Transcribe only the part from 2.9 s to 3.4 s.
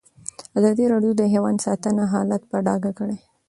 کړی.